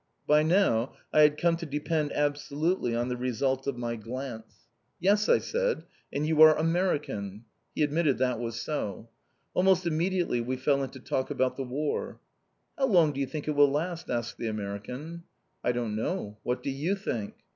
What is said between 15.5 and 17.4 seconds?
"I don't know, what do you think?"